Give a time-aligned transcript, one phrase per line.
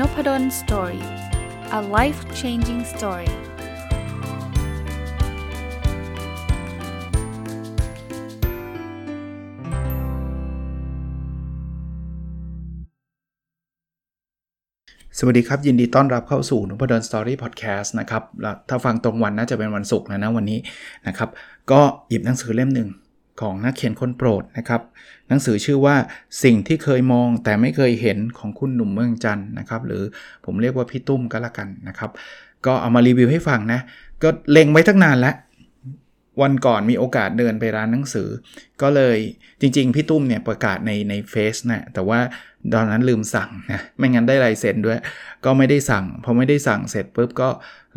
[0.00, 1.04] Nopadol Story
[1.78, 3.30] a life changing story
[15.18, 18.22] สวัสดีครับ ยินดีต้อนรับเข้าสู่นพดล Story Podcast นะครับ
[18.68, 20.58] ถ้าฟังตรงวันน่าจะเป็นวันศุกร์นะนะวันนี้
[21.06, 21.28] นะครับ
[21.70, 22.88] ก็หยิบหนังสือเล่มหนึ่ง
[23.40, 24.80] ของนักเขียนคนโปรดนะครับ
[25.28, 25.96] หนังสือชื่อว่า
[26.42, 30.02] สิ่งที่เคยมองแต่ไม่เคยเห็นของคุณหนุ่มเมืองจันนะครับ หรือ
[30.44, 32.10] ผมเรียกว่าพี่ตุ้มก็แล้วกันนะครับ
[32.66, 33.80] ก็เอามารีวิวให้ฟังนะ
[34.22, 35.34] ก็เล็งไว้ตั้งนานแล้ว
[36.42, 38.28] วันก่อนมีโอกาสเดินไปร้านหนังสือ
[38.82, 39.18] ก็เลย
[39.60, 42.20] จริง ๆ พี่ตุ้มเนี่ยประกาศในในเฟซนะแต่ว่า
[42.74, 44.98] ตอนนั้นลืมสั่งนะไม่งั้นได้ลายเซ็นด้วย
[45.44, 47.48] ก็ไม่ได้สั่งพอไม่ได้สั่งเสร็จปุ๊บก็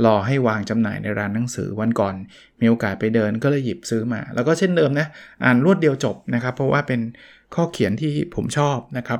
[0.06, 2.16] รอให้วางจำหน่ายในร้านหนังสือวันก่อน
[2.62, 5.08] มีโอกาสไปเดินก็เลยหยิบซื้อมา แล้วก็เช่นเดิมนะ
[5.44, 7.02] อ่านรวดเดียวจบนะครับ เพราะว่าเป็น
[7.56, 9.20] ข้อเขียนที่ผมชอบนะครับ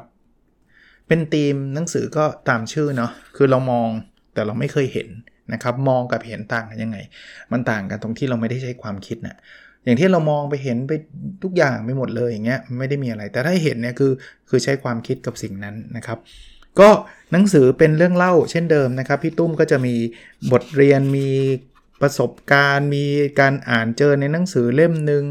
[1.08, 3.90] เป็นธีมหนังสือก็ตามชื่อเนาะคือเรามอง
[4.34, 5.08] แต่เราไม่เคยเห็น
[5.54, 6.98] นะครับมองกับเห็นต่างกันยังไง
[7.52, 9.38] มันต่างกันตรงที่เราไม่ได้ใช้ความคิดนะ
[9.84, 10.94] อย่างที่เรามองไปเห็นไป
[11.44, 14.12] ทุกอย่างไม่หมดเลยอย่างเงี้ยไม่ได้มีอะไร แต่ถ้าเห็นเนี่ยคือ
[14.50, 16.18] คือใช้ความคิดกับสิ่งนั้นนะครับ
[16.80, 16.90] ก็
[17.32, 19.96] หนังสือเป็นเรื่องเล่าเช่นเดิมนะครับ พี่ตุ้มก็จะมี
[20.52, 21.30] บทเรียนมี
[22.02, 23.06] ประสบการณ์ มี
[23.40, 25.24] การอ่านเจอในหนังสือเล่มหนึ่ง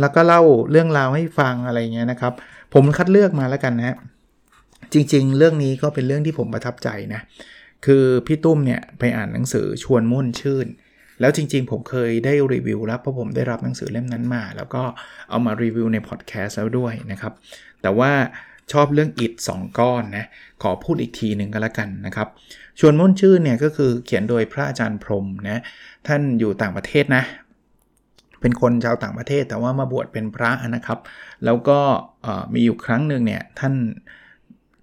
[0.00, 2.32] แล้วก็เล่าเรื่องราวให้ฟังอะไรเงี้ยนะครับ
[2.74, 3.96] ผมคัดเลือกมาแล้วกันนะ
[4.92, 7.20] จริง ๆ เรื่องนี้ก็เป็นเรื่องที่ผมประทับใจนะ
[7.84, 10.66] คือพี่ตุ้มเนี่ยไปอ่านหนังสือชวนมุ่นชื่น
[11.20, 14.82] แล้วจริง ๆ ผมเคยได้รีวิวแล้วเพราะผมได้รับหนังสือเล่มนั้นมา แล้วก็
[15.30, 17.32] เอามารีวิวในพอดแคสต์แล้วด้วยนะครับ
[17.82, 18.12] แต่ว่า
[18.72, 20.26] ชอบเรื่องอิด2ก้อนนะ
[20.62, 22.28] ขอพูดอีกทีหนึ่งก็แล้วกันนะครับ
[22.80, 25.62] ชวนมุ่นชื่นเนี่ยก็คือเขียนโดยพระอาจารย์พรมนะ
[26.06, 27.24] ท่านอยู่ต่างประเทศนะ
[28.40, 30.98] เป็นคนชาวต่างประเทศแต่ว่ามาบวชเป็นพระนะครับ
[31.44, 31.78] แล้วก็
[32.54, 33.74] มีอยู่ครั้งหนึ่งเนี่ยท่าน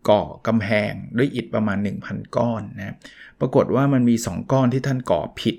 [0.09, 2.95] ก่อกำแพงด้วยอิฐประมาณ 1,000 ก้อนนะ
[3.39, 5.55] ปรากฏว่ามันมี 2 ก้อนที่ท่านก่อผิด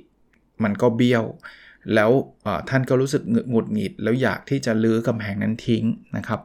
[0.64, 1.24] มันก็เบี้ยว
[1.94, 2.10] แล้ว
[2.70, 5.84] ท่านก็รู้สึกหงุดหงิด แล้วอยากที่จะลื้อกำแพงนั้นทิ้ง
[6.16, 6.40] นะครับ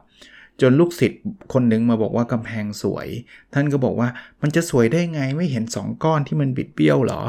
[0.60, 3.08] จนลูกศิษย์คนหนึ่งมาบอกว่ากำแพงสวย
[3.54, 4.08] ท่านก็บอกว่า
[4.42, 7.22] มันจะสวยได้ไงไม่เห็น 2 ก้อนที่มันบิดเบี้ยวหรอ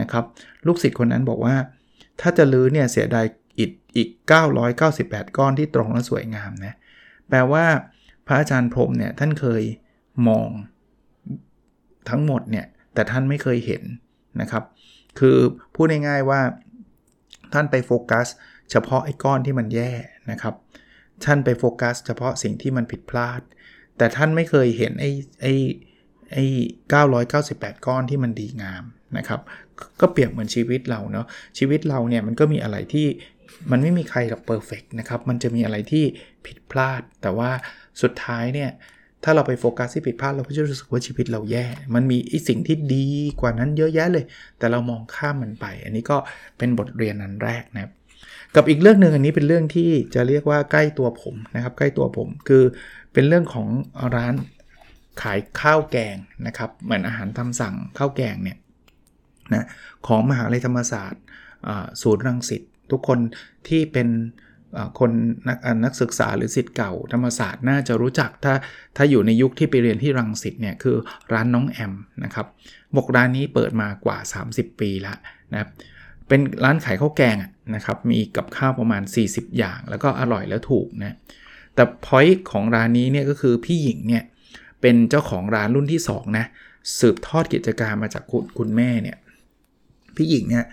[0.00, 0.24] นะครับ
[0.66, 1.56] ลูกศิษย์คนนั้นบอกว่า
[2.20, 3.26] ถ้าจะลื้อเนี่ยเสียดาย
[3.58, 4.08] อิฐอีก
[4.72, 6.74] 998 ก้อนที่ตรงและสวยงามนะ
[7.28, 7.64] แปลว่า
[8.26, 9.62] พระอาจารย์พรมเนี่ยท่านเคย
[10.26, 10.48] มอง
[12.10, 13.82] ทั้งหมดเนี่ย แต่ท่านไม่เคยเห็น
[14.40, 14.64] นะครับ
[15.18, 15.38] คือ
[15.74, 16.40] พูดง่ายๆว่า
[17.52, 18.26] ท่านไปโฟกัส
[18.70, 19.92] เฉพาะไอ้ก้อนที่มันแย่
[20.30, 20.54] นะครับ
[21.24, 23.40] ท่านไปโฟกัส เฉพาะสิ่งที่มันผิดพลาด
[23.98, 25.10] แต่ท่านไม่เคยเห็นไอ้
[25.42, 25.54] ไอ้
[26.32, 26.44] ไอ้
[27.14, 28.84] 998 ก้อนที่มันดีงาม
[29.18, 29.40] นะครับ
[30.00, 31.26] ก็เปรียบเหมือนชีวิตเราเนาะ
[31.58, 33.06] ชีวิตเราเนี่ยมันก็มีอะไรที่
[33.70, 36.04] มันไม่มีใครหรอกเพอร์เฟกนะครับ มันจะมีอะไรที่
[36.46, 37.50] ผิดพลาด แต่ว่า
[38.02, 38.70] สุดท้ายเนี่ย
[39.24, 43.06] ถ้าเราไปโฟกัสที่ผิดพลาดเราก็จะรู้สึกว่าชีวิตเราแย่ มันมีไอสิ่งที่ดี
[43.40, 44.24] กว่านั้นเยอะแยะเลย
[44.58, 46.16] แต่เรามองข้ามมันไป อันนี้ก็
[46.58, 47.92] เป็นบทเรียนนั้นแรกนะครับ
[48.54, 52.64] กับอีกเรื่องหนึ่งอันนี้เป็นเรื่องที่จะเรียกว่าใกล้ตัวผมนะครับ ใกล้ตัวผมคือ
[53.12, 53.68] เป็นเรื่องของ
[54.16, 54.34] ร้าน
[55.22, 58.58] ขายข้าวแกงนะครับ เหมือนอาหารตามสั่งข้าวแกงเนี่ย
[59.52, 59.66] นะ
[60.06, 61.22] ของมหาลัยธรรมศาสตร์
[62.02, 63.18] ศูนย์รังสิตทุกคน
[63.68, 64.08] ที่เป็น
[64.98, 65.10] คน
[65.48, 68.54] นักนักศึกษาหรือสิทธิ์เก่าธรรมศาสตร์น่าจะรู้จักถ้า
[68.96, 70.96] ถ้าอยู่ในยุคที่ไปเรียนที่รังสิตเนี่ยคือ
[71.32, 71.92] ร้านน้องแอม
[72.24, 72.46] นะครับ
[72.96, 74.18] บอกร้านนี้เปิดมากว่า
[74.50, 75.16] 30 ปีแล้ว
[75.52, 75.70] นะครับ
[76.28, 77.36] เป็นร้านขายข้าวแกง
[77.74, 81.16] นะครับมีกับข้าวประมาณ 40 อย่าง แล้วก็อร่อยแล้วถูกนะ
[81.74, 84.24] แต่พอยต์ของร้านนี้เนี่ยก็คือพี่หญิงเนี่ย
[84.80, 86.46] เป็นเจ้าของร้านรุ่นที่2นะ
[86.98, 89.16] สืบทอดกิจการมาจากคุณคุณแม่เนี่ย
[90.16, 90.64] พี่หญิงเนี่ย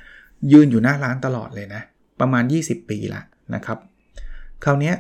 [0.52, 1.82] ยืนอยู่หน้าร้านตลอดเลยนะ
[2.20, 3.22] ประมาณ 20 ปีละ
[3.56, 3.78] นะครับ
[4.64, 4.94] คราวนี้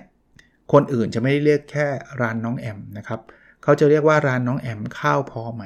[0.72, 1.88] คนอื่นจะไม่ได้เรียกแค่
[2.22, 3.19] ร้านน้องแอมนะครับ
[3.63, 5.63] เขาจะเรียกว่าร้านน้องแอมข้าวพอไหม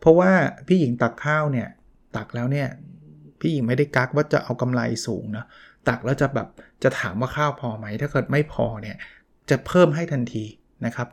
[0.00, 0.30] เพราะว่า
[0.66, 1.68] พี่หญิงตักข้าวเนี่ย
[2.16, 2.68] ตักแล้วเนี่ย
[3.40, 5.44] พี่หญิงไม่ได้กักว่าจะเอากำไรสูงนะ
[5.88, 6.48] ตักแล้วจะแบบ
[6.82, 8.96] จะถามว่าข้าวพอไหม ถ้าเกิดไม่พอเนี่ย
[9.50, 10.44] จะเพิ่มให้ทันที
[10.86, 11.08] นะครับ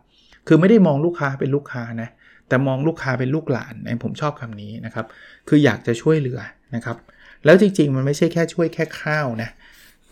[0.48, 2.10] คือไม่ได้มองลูกค้าเป็นลูกค้านะ
[2.48, 5.06] แต่มองลูกค้าเป็นลูกหลานผมชอบคำนี้นะครับ
[5.48, 6.42] คืออยากจะช่วยเหลือ
[6.76, 6.98] นะครับ
[7.46, 9.50] แล้วจริงๆมันไม่ใช่แค่ช่วยแค่ข้าวนะ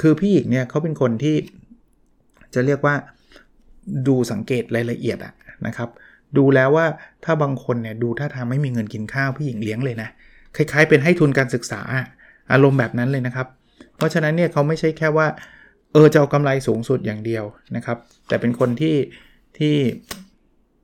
[0.01, 1.35] คือพี่หญิงเนี่ยเขาเป็นคนที่
[2.53, 2.95] จะเรียกว่า
[4.07, 5.33] ดูสังเกตรายละเอียดอะ
[5.67, 5.89] นะครับ
[6.37, 6.85] ดูแล้วว่า
[7.23, 10.09] ถ้าบางคนเนี่ยดูท่าทางไม่มีเงินกินข้าวพี่หญิงเลี้ยงเลยนะ
[10.55, 11.81] คล้ายๆ เป็นให้ทุนการศึกษา
[12.51, 13.47] อารมณ์แบบนั้นเลยนะครับ
[13.97, 15.27] เพราะฉะนั้นเนี่ยเขาไม่ใช่แค่ว่า
[15.93, 17.43] เออจะเอากำไรสูงสุดอย่างเดียว
[17.75, 17.97] นะครับ
[18.27, 18.95] แต่เป็นคนที่
[19.57, 19.75] ที่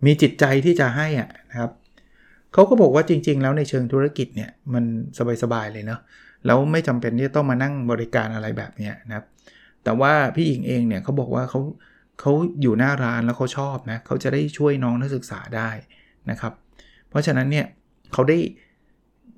[0.06, 1.72] มีจิตใจที่จะให้อะนะครับ
[2.54, 4.84] เขาก็บอกว่าจริง ๆ แล้วในเชิงธุรกิจเนี่ยมัน
[5.44, 6.00] สบายๆเลยเนาะ
[6.46, 9.26] แล้วไม่จำเป็นที่จะต้องมานั่งบริการอะไรแบบนี้นะครับ
[9.84, 11.62] แต่ว่าพี่หญิงเองเนี่ยเขาบอกว่าเขา
[12.20, 12.32] เขา
[12.62, 15.70] อยู่หน้าร้านแล้วเขาชอบนะเขาจะได้ช่วยน้องนักศึกษาได้
[16.30, 16.54] นะครับ
[17.10, 17.66] เพราะฉะนั้นเนี่ย
[18.14, 18.38] เขาได้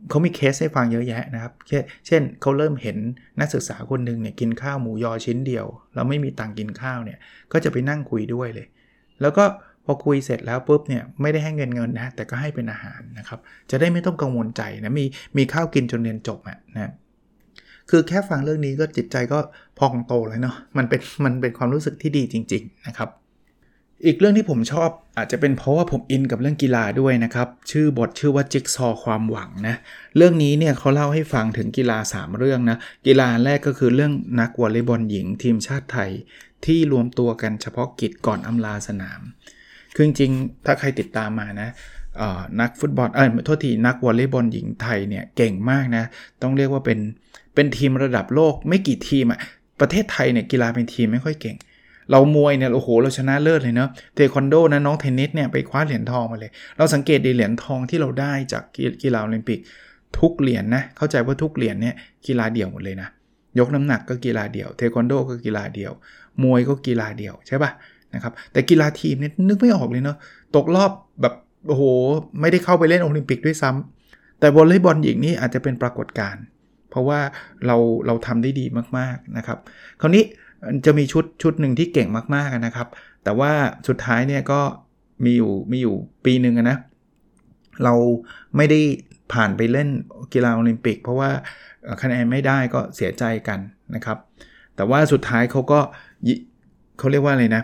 [0.10, 1.54] เขามีเคสให้ฟังเยอะแยะนะครับ
[2.07, 2.98] เช่นเขาเริ่มเห็น
[3.40, 7.19] นักศึกษาคนหนึ่งเนี่ยกินข้าวหมูยอชิ้นเดียว แล้วไม่มีตังกินข้าวเนี่ย
[7.51, 8.68] ก็จะไปนั่งคุยด้วยเลย
[9.22, 9.46] แล้วก็
[9.86, 13.40] พอคุยเสร็จแล้วปุ๊บเนี่ยไม่ได้ให้เงินเงินนะแต่ก็ให้เป็นอาหารนะครับ
[13.70, 15.06] จะได้ไม่ต้องกังวลใจนะมี
[15.38, 16.92] มีข้าวกินจนเรียนจบอะนะ
[17.90, 19.40] คือแค่ฟังเรื่องนี้ก็จิตใจก็
[19.80, 23.10] พองโตเลยเนาะมันเป็นมันเป็นความรู้สึกที่ดีจริง ๆนะครับ
[24.06, 29.76] อีกเรื่องที่ผมชอบอาจจะเป็นเพราะว่าผมอินกับเรื่องกีฬาด้วยนะครับ ชื่อบทชื่อว่าจิ๊กซอความหวังนะ
[30.18, 32.78] เรื่องนี้เนี่ยเขาเล่าให้ฟังถึงกีฬา 3 เรื่องนะ
[33.08, 36.12] กีฬาแรกก็คือเรื่องนักวอลเลย์บอลหญิงทีมชาติไทย
[36.66, 39.22] ที่รวมตัวกันเฉพาะกิจก่อนอำลาสนาม
[39.96, 41.70] คือจริงๆถ้าใครติดตามมานะ
[42.62, 46.04] นักฟุตบอลเออโทษทีนักวอลเลย์บอลหญิงไทยเนี่ยเก่งมากนะ
[46.42, 47.00] ต้องเรียกว่าเป็น
[47.56, 49.40] เป็นทีมระดับโลกไม่กี่ทีมอะ
[49.80, 51.58] ประเทศไทยเนี่ยกีฬาเป็นทีมไม่ค่อยเก่ง
[52.12, 58.64] เรามวยเนี่ยโอ้โหเราชนะเลิศเลยเนาะเทควันโดนะน้องเทนนิสเนี่ยไปคว้าเหรียญทองมาเลย เราสังเกตดีเหรียญทองที่เราได้จาก
[59.04, 59.60] กีฬาโอลิมปิก
[60.20, 61.96] ทุกเหรียญนนะเข้าใจว่าทุกเหรียญเนี่ย
[62.28, 63.10] กีฬาเดี่ยวหมดเลยนะ
[63.60, 65.92] ยกน้ำหนักก็กีฬาเดี่ยว เทควันโดก็กีฬาเดี่ยว
[66.44, 67.72] มวยก็กีฬาเดี่ยวใช่ปะ
[68.16, 70.18] นะครับแต่กีฬาทีมเนี่ยนึกไม่ออกเลยเนาะ
[70.56, 70.92] ตกรอบ
[71.22, 71.34] แบบ
[71.68, 71.84] โอ้โห
[72.42, 76.44] ไม่ได้เข้าไปเล่นโอลิมปิกด้วยซ้ำแต่วอลเลย์บอลหญิงนี่อาจจะเป็นปรากฏการณ์
[76.90, 77.20] เพราะว่า
[77.66, 77.78] เรา
[78.08, 78.66] เราทำได้ดี
[78.98, 79.58] มากๆนะครับ
[80.02, 80.24] คราวนี้
[80.86, 82.88] จะมีชุดชุดหนึ่งที่เก่งมากๆนะครับ
[83.24, 83.52] แต่ว่า
[83.88, 84.62] สุดท้ายเนี่ยก็
[85.26, 85.96] มีอยู่มีอยู่
[86.26, 86.78] ปีหนึ่งนะ
[87.84, 87.94] เรา
[88.58, 88.80] ไม่ได้
[89.34, 89.90] ผ่านไปเล่น
[90.34, 91.30] กีฬาโอลิมปิก เพราะว่า
[92.02, 93.60] คะแนนไม่ได้ก็เสียใจกัน
[93.96, 94.18] นะครับ
[94.76, 95.80] แต่ว่าสุดท้ายเขาก็
[96.98, 97.64] เขาเรียกว่าอะไรนะ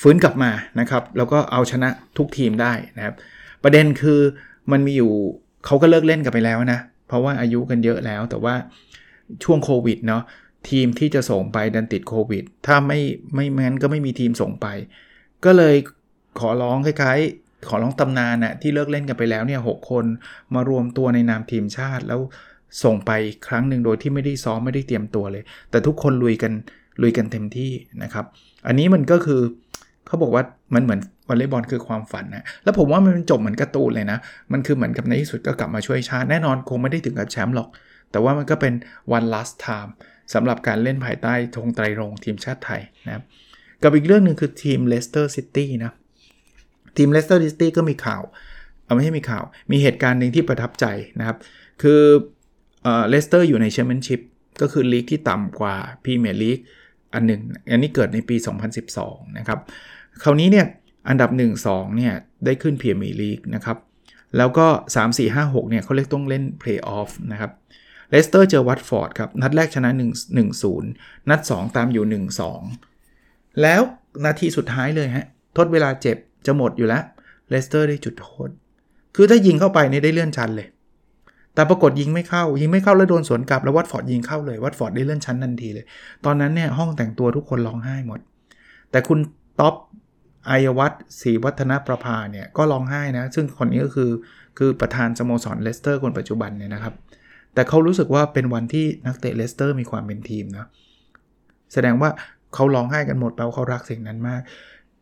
[0.00, 0.50] ฟื้นกลับมา
[0.80, 1.88] นะครับ แล้วก็เอาชนะ
[2.18, 3.14] ทุกทีมได้นะครับ
[3.62, 4.20] ประเด็นคือ
[4.72, 5.12] มันมีอยู่
[5.66, 8.54] เขาก็เลิกเล่นกันไปแล้วนะ เพราะว่าอายุกันเยอะแล้ว แต่ว่า
[9.44, 10.22] ช่วงโควิดเนาะ
[10.70, 13.00] ทีมที่จะส่งไปดันติดโควิด ถ้าไม่
[13.34, 14.66] ไม่แม้นก็ไม่มีทีมส่งไป
[15.44, 15.76] ก็เลย
[16.40, 20.04] ขอร้องคล้ายๆ ขอร้องตำนานนะที่เลิกเล่นกันไปแล้วเนี่ยหคน
[20.54, 22.20] มารวมตัวในนามทีมชาติ แล้ว
[22.84, 23.10] ส่งไป
[23.46, 26.52] ครั้งหนึ่งโดยที่ไม่ได้ซ้อมไม่ได้เตรียมตัวเลย แต่ทุกคนลุยกัน
[27.02, 27.72] ลุยกันเต็มที่
[28.02, 28.24] นะครับ
[28.66, 29.40] อันนี้มันก็คือ
[30.06, 30.42] เขาบอกว่า
[30.74, 34.18] มันเหมือนวอลเลย์บอลคือความฝันนะแล้วผมว่ามันจบเหมือนการ์ตูนเลยนะ
[34.52, 37.68] มันคือเหมือนกับในที่สุดก็กลับมาช่วยชาติแน่นอนคงไม่ได้ถึงกับแชมป์หรอก
[38.10, 38.74] แต่ว่ามันก็เป็น
[39.16, 39.90] one last time
[40.34, 43.22] สำหรับการเล่นภายใต้ธงไตรรงค์ทีมชาติไทยนะครับ
[43.82, 45.92] กับอีกเรื่องหนึ่งคือทีมเลสเตอร์ซิตี้นะ
[46.96, 48.22] ทีมเลสเตอร์ซิตี้ก็มีข่าว
[48.84, 50.86] เอาไม่ใช่มีข่าว มีเหตุการณ์หนึ่งที่ประทับใจ
[51.18, 51.36] นะครับ
[51.82, 52.00] คือ
[53.08, 54.20] เลสเตอร์อยู่ในแชมเปี้ยนชิพ
[54.60, 55.74] ก็คือลีกที่ต่ำกว่า
[56.04, 56.58] พรีเมียร์ลีก
[57.14, 58.36] อันหนึ่ง อันนี้เกิดในปี
[58.86, 59.60] 2012 นะครับ
[60.22, 60.66] คราวนี้เนี่ย
[61.08, 61.30] อันดับ
[61.62, 62.12] 1-2เนี่ย
[62.44, 63.76] ได้ขึ้นพรีเมียร์ลีกนะครับ
[64.36, 64.66] แล้วก็
[65.16, 67.50] 3-4-5-6เนี่ยเขาเรียกต้องเล่นเพลย์ออฟนะครับ
[68.10, 70.00] เลสเตอร์เจอวัตฟอร์ดครับ นัดแรกชนะ 1
[70.38, 72.40] 1 0 นัด 2 ตามอยู่ 1
[72.82, 73.80] 2 แล้ว
[74.24, 75.26] นาทีสุดท้ายเลยฮะ
[75.56, 76.16] ทดเวลาเจ็บ
[76.46, 77.02] จะหมดอยู่แล้ว
[77.48, 78.48] เลสเตอร์ได้จุดโทษ
[79.16, 80.68] คือถ้ายิงเข้าไปนี่ได้เลื่อนชั้นเลย
[81.54, 85.84] แต่ปรากฏยิงไม่เข้า ยิงไม่เข้าแล้วโดนสวนกลับแล้ววัตฟอร์ดยิงเข้าเลยวัตฟอร์ดได้เลื่อนชั้นทันทีเลย
[86.24, 88.20] ตอนนั้นเนี่ยห้องแต่งตัวทุกคนร้องไห้หมด
[88.90, 89.18] แต่คุณ
[89.60, 89.74] ท็อป
[90.50, 94.10] อัยยวัฒน์ ศรีวัฒนประภาเนี่ยก็ร้องไห้นะ ซึ่งคนนี้ก็คือ
[94.58, 96.94] คือประธานสโมสรเลสเตอร์คนปัจจุบันเนี่ยนะครับ
[97.54, 100.66] แต่เขารู้สึกว่าเป็นวันที่นักเตะเลสเตอร์มีความเป็นทีมนะ
[101.72, 102.10] แสดงว่า
[102.54, 104.40] เขาร้องไห้กันหมดแปลว่าเขารักสิ่งนั้นมาก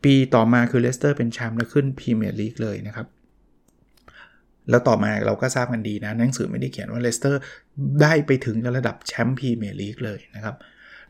[0.04, 3.06] ปีต่อมาคือเลสเตอร์เป็นแชมป์และขึ้นพรีเมียร์ลีกเลยนะครับ
[4.70, 7.40] แล้วต่อมาเราก็ทราบกันดีนะหนังสือไม่ได้เขียนว่าเลสเตอร์
[8.02, 10.54] ได้ไปถึงระดับแชมป์พรีเมียร์ลีกเลยนะครับ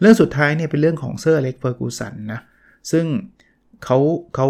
[0.00, 2.40] เรื่องสุดท้ายเนี่ยเป็นเรื่องของเซอร์อเล็กซ์ เฟอร์กูสันนะ
[2.92, 3.04] ซึ่ง
[3.84, 3.98] เขา
[4.34, 4.48] เขา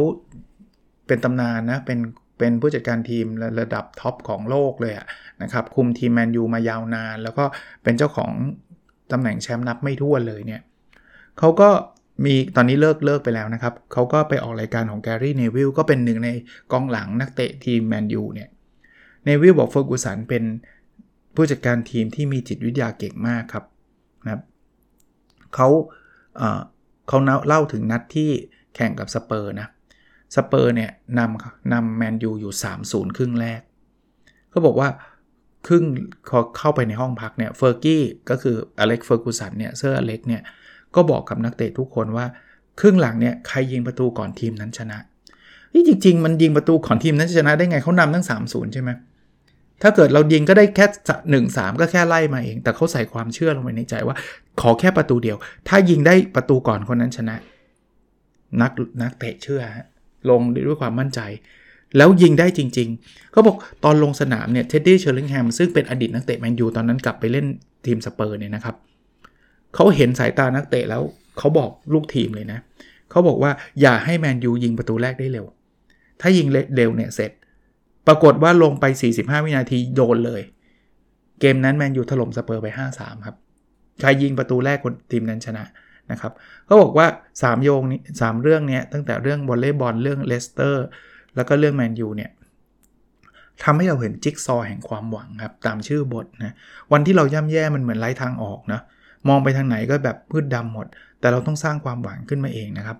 [1.06, 1.98] เป็นตำนานนะ เป็น
[2.38, 3.26] เป็นผู้จัดการทีม
[3.60, 4.94] ระดับ top ของโลกเลย
[5.42, 7.44] นะครับ คุมทีมแมนยูมายาวนาน แล้วก็
[7.82, 8.30] เป็นเจ้าของ
[9.12, 10.62] ตำแหน่งแชมป์นับไม่ถ้วนเลยเนี่ย
[11.38, 11.68] เขาก็
[12.24, 16.30] มีตอนนี้เลิกเลิกไปแล้วนะครับ เขาก็ไปออกรายการของแกรี่เนวิลก็เป็นหนึ่งใน
[16.72, 18.48] กองหลังนักเตะทีมแมนยูเนี่ย
[19.24, 20.44] เนวิลบอกเฟอร์กูสันเป็น
[21.34, 23.64] ผู้จัดการทีมที่มีจิตวิทยาเก่งมากครับ
[24.24, 24.42] นะครับ
[25.54, 25.68] เขา
[27.08, 28.30] เขาเล่าถึงนัดที่
[28.74, 29.68] แข่งกับสเปอร์นะ
[30.36, 32.52] สเปอร์เนี่ยนำนำแมนยูอยู่
[32.84, 33.60] 3-0 ครึ่งแรก
[34.50, 34.88] เขาบอกว่า
[35.66, 35.84] ครึ่ง
[36.28, 40.42] พอเข้าไปในห้องพักเนี่ยเฟอร์กี้ก็คืออเล็กซ์ เฟอร์กูสันเนี่ยเซอร์อเล็กซ์เนี่ย
[40.94, 42.26] ก็บอกกับนักเตะทุกคนว่า
[42.80, 44.98] ครึ่งหลังเนี่ยใครยิงประตูก่อนทีมนั้นชนะ
[45.72, 48.90] นี่จริง ๆ มันยิงประตูก่อนทีมนั้นชนะได้ไงเขานำตั้ง 3-0 ใช่ไหม
[49.82, 50.86] ถ้าเกิดเรายิงก็ได้แค่
[51.30, 54.16] หนึ่งสามก็แค่ไล่มาเอง แต่เขาใส่ความเชื่อลงไปในใจว่า
[54.60, 55.36] ขอแค่ประตูเดียว
[55.68, 57.36] ถ้ายิงได้ประตูก่อนคนนั้นชนะ
[58.62, 59.62] นักนักเตะเชื่อ
[60.30, 61.20] ลงด้วยความมั่นใจ
[61.96, 67.46] แล้วยิงได้จริงๆ เขาบอกตอนลงสนามเนี่ยเท็ดดี้เชอร์ลิงแฮมซึ่งเป็นอดีตนักเตะแมนยูตอนนั้นกลับไปเล่น
[67.86, 68.76] ทีมสเปอร์เนี่ยนะครับ
[69.74, 71.02] เขาเห็นสายตานักเตะแล้ว
[71.38, 72.58] เขาบอกลูกทีมเลยนะ
[73.10, 75.46] เขาบอกว่าอย่าให้แมนยูยิงประตูแรกได้เร็ว
[76.20, 76.46] ถ้ายิง
[76.76, 77.30] เร็วเนี่ยเสร็จ
[78.06, 78.84] ปรากฏว่าลงไป
[79.16, 80.42] 45 วินาทีโดนเลย
[81.40, 83.36] เกมนั้นแมนยูถล่มสเปอร์ไป 5-3 ครับ
[84.00, 85.64] ใครยิงประตูแรกคนทีมนั้นชนะ
[86.12, 86.32] นะครับ
[86.66, 87.06] เขาบอกว่า
[87.40, 90.84] 3 โยงนี้3เรื่องนี้ตั้งแต่เรื่องวอลเลย์บอลเรื่องเลสเตอร์
[91.36, 92.30] แล้วก็เรื่องแมนยูเนี่ย
[93.64, 96.54] ทำให้เราเห็นจิ๊กซอว์แห่งความหวังครับ ตามชื่อบทนะ
[96.92, 98.80] วันที่เราย่ำแย่มันเหมือนไร้ทางออกนะ
[99.28, 100.86] มองไปทางไหนก็แบบมืดดำหมด
[101.20, 102.98] แต่เราต้องสร้างความหวังขึ้นมาเองนะครับ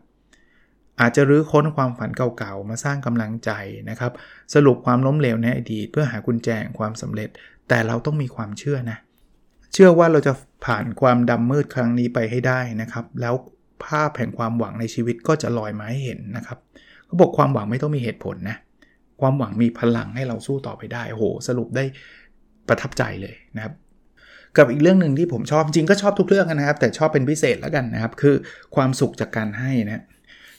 [1.01, 3.51] อาจจะรื้อค้นความฝันเก่าๆ มาสร้างกำลังใจ
[3.91, 4.13] นะครับ
[4.55, 7.29] สรุปความล้มเหลวในอดีตเพื่อหากุญแจความสำเร็จ
[7.69, 8.99] แต่เราต้องมีความเชื่อนะ
[9.75, 10.33] เชื่อว่าเราจะ
[10.65, 13.35] ผ่านความดำมืดครั้งนี้ไปให้ได้นะครับ แล้ว
[13.87, 16.59] ภาพแห่งความหวังในชีวิตก็จะลอยมาให้เห็นนะครับ
[17.07, 18.57] เขาบอกความหวังไม่ต้องมีเหตุผลนะ
[19.21, 21.85] ความหวังมีพลังให้เราสู้ต่อไปได้โห สรุปได้
[22.69, 23.75] ประทับใจเลยนะครับ
[24.57, 28.35] กับอีกเรื่องหนึ่งที่ผมชอบจริงก็ชอบทุกเรื่องนะครับ แต่ชอบเป็นพิเศษแล้วกันนะครับ คือ
[28.75, 30.03] ความสุขจากการให้นะ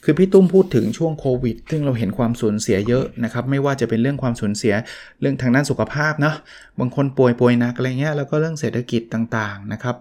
[0.04, 4.74] คือพี่ตุ้มพูดถึงช่วงโควิด ซึ่งเราเห็นความสูญเสียเยอะนะครับ ไม่ว่าจะเป็นเรื่องความสูญเสีย
[5.20, 6.36] เรื่องทางด้านสุขภาพเนาะ
[6.80, 9.96] บางคนป่วยป่วยนักอะไรเงี้ย แล้วก็เรื่องเศรษฐกิจต่างๆนะครับ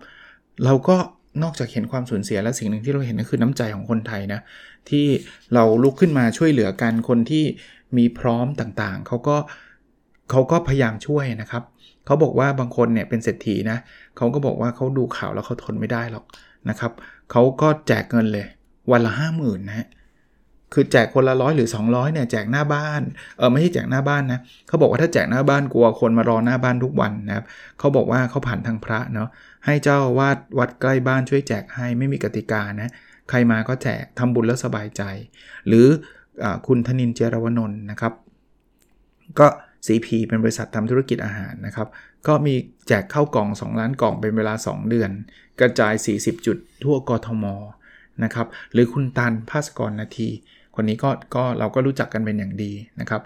[0.66, 0.96] เราก็
[1.44, 4.40] นอกจากเห็นความสูญเสียแล้วสิ่งหนึ่งที่เราเห็นก็คือน้ำใจของคนไทยนะ
[4.90, 5.06] ที่
[5.54, 7.44] เราลุกขึ้นมาช่วยเหลือกันคนที่
[7.98, 9.38] มีพร้อมต่างๆ เขาก็
[10.32, 11.64] เขาก็พยายามช่วยนะครับ
[12.06, 13.78] เขาบอกว่าบางคนเนี่ยเป็นเศรษฐีนะ
[14.18, 16.26] เขาก็บอกว่าเขาดูข่าวแล้วเขาทนไม่ได้หรอก
[16.70, 16.92] นะครับ
[17.32, 18.48] เขาก็แจกเงินเลย
[18.92, 19.88] วันละห้าหมื่นนะฮะ
[20.74, 23.02] คือแจกคนละร้อยหรือ 200เนี่ยแจกหน้าบ้าน
[23.38, 27.46] เออไม่ใช่แจกหน้าบ้านนะเขาบอกว่าถ้าแจกหน้าบ้านกลัวคนมารอหน้าบ้านทุกวันนะครับ
[27.80, 29.30] เขาบอกว่าเขาผ่านทางพระเนาะ
[29.66, 32.92] ให้เจ้าวาดวัดใกล้บ้านช่วยแจกให้ไม่มีกติกานะ
[33.30, 35.04] ใครมาก็แจกทำบุญแล้วสบายใจ
[35.68, 35.88] หรือ
[36.44, 38.14] อคุณธนินเจรวนนท์นะครับ
[39.40, 39.48] ก็
[39.86, 41.88] CP เป็นบริษัททำธุรกิจอาหารนะครับ
[42.28, 42.56] ก็มี
[42.88, 45.12] แจกเข้ากล่อง 2 ล้านกล่องเป็นเวลา 2 เดือน
[45.60, 47.46] กระจาย 40 จุดทั่วกทม
[48.24, 50.30] นะครับหรือคุณตันภาสกรนาที
[50.76, 53.22] คนนี้ก็ก็เราก็รู้จักกันเป็นอย่างดีนะครับ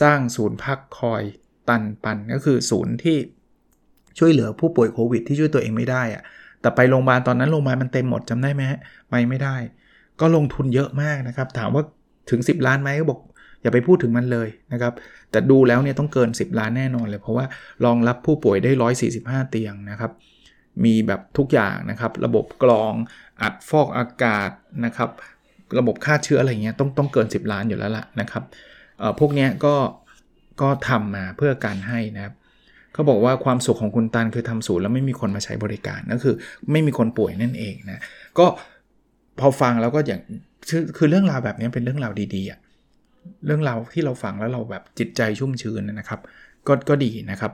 [0.00, 1.22] สร้างศูนย์พักคอย
[1.68, 3.16] ตันปันก็คือศูนย์ที่
[4.18, 6.22] ช่วยเหลือผู้ป่วยโควิดที่ช่วยตัวเองไม่ได้อะ
[6.60, 8.62] แต่ไปโรงพยาบาลตอนนั้นโรงพยาบาลมันเต็มหมดจำได้ไหม
[9.10, 9.56] ไปไม่ได้
[10.20, 11.82] ก็ลงทุนเยอะมากนะครับ ถามว่า
[12.30, 13.20] ถึง 10 ล้านไหมก็บอก
[13.62, 14.92] อย่าไปพูดถึงมันเลยนะครับ
[15.30, 17.44] แต่ดูแล้วเนี่ยต้องเกิน 10 ล้านแน่นอนเลย เพราะว่า
[17.84, 18.70] รองรับผู้ป่วยได้
[19.10, 20.12] 145 เตียงนะครับ
[20.84, 22.92] มีแบบทุกอย่างนะครับ ระบบกรอง
[23.42, 24.50] อัดฟอกอากาศ
[24.84, 25.10] นะครับ
[25.78, 28.42] ระบบฆ่าเชื้ออะไรเงี้ยต้องต้องเกิน 10 ล้านอยู่แล้วล่ะนะครับ
[29.18, 29.74] พวกเนี้ยก็
[30.60, 32.34] ก็ทำมาเพื่อการให้นะครับ
[32.92, 36.34] เขาบอกว่าความสุขของคุณตันคือทำศูนย์แล้วไม่มีคนมาใช้บริการนั่นคือ
[36.72, 38.00] ไม่มีคนป่วยนั่นเองนะ
[38.38, 38.46] ก็
[39.40, 40.20] พอฟังแล้วก็อย่าง
[40.68, 42.60] คือคือเรื่องราวแบบนี้เป็นเรื่องราวดีๆอะ
[43.46, 46.20] เรื่องราวที่เราฟังแล้วเราแบบจิตใจชุ่มชื้นนะครับ
[46.68, 47.52] ก็ก็ดีนะครับ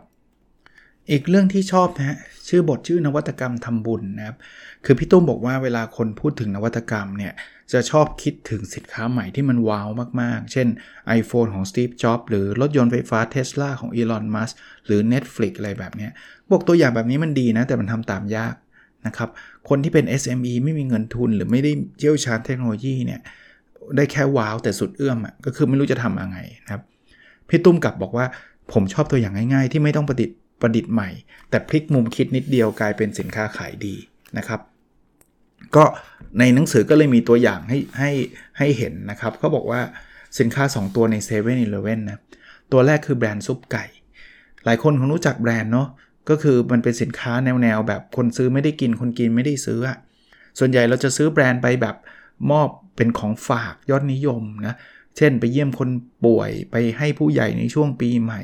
[1.10, 2.18] อีกเรื่องที่ชอบนะฮะ
[2.48, 4.36] ชื่อบทชื่อนวัตกรรมทำบุญนะครับ
[4.84, 7.32] คือพี่ตุ้มบอกว่าเวลาคนพูดถึงนวัตกรรมเนี่ย
[7.72, 9.88] จะชอบคิดถึงสินค้าใหม่ที่มันว้าว
[10.20, 10.66] มากๆ เช่น
[11.20, 14.54] iPhone ของ Steve Jobs หรือรถยนต์ไฟฟ้า Tesla ของ Elon Musk
[14.86, 16.08] หรือ Netflix อะไรแบบนี้
[16.50, 18.54] บอกตัวอย่างแบบนี้มันดีนะ แต่มันทำตามยาก
[19.06, 19.28] นะครับ
[19.68, 23.20] คนที่เป็น SME ไม่มีเงินทุน หรือไม่ได้เชี่ยวชาญเทคโนโลยีเนี่ย
[23.96, 26.82] ได้แค่ว้าวแต่สุดเอื้อมอะก็คือไม่รู้จะทำยังไงนะครับ
[27.48, 28.26] พี่ตุ้มกลับบอกว่า
[28.72, 31.10] ผมชอบตัวอย่างง่าย ๆ ที่ไม่ต้องประดิษฐ์ ประดิษฐ์ใหม่
[31.50, 33.94] แต่พลิกมุมคิดนิดเดียวกลายเป็นสินค้าขายดี
[34.38, 34.60] นะครับ
[35.76, 35.84] ก็
[36.38, 38.10] ในหนังสือก็เลยมีตัวอย่างให้ให้
[38.58, 39.80] ให้เห็นนะครับเขาบอกว่า
[40.38, 41.56] สินค้า 2 ตัวใน7 e เ e ่ e
[41.92, 42.18] อนะ
[42.72, 43.84] ตัวแรกคือแบรนด์ซุปไก่
[44.64, 45.88] หลายคนคงรู้จักแบรนด์เนาะ
[46.28, 47.32] ก็คือมันเป็นสินค้า
[47.62, 49.98] แนวๆแบบคนซื้อไม่ได้กินคนกินไม่ได้ซื้ออะ
[50.58, 51.96] ส่วนใหญ่เราจะซื้อแบรนด์ไปแบบ
[52.50, 54.74] มอบเป็นของฝากยอดนิยมนะ
[55.16, 55.90] เช่นไปเยี่ยมคน
[56.24, 58.42] ป่วยไปให้ผู้ใหญ่ในช่วงปีใหม่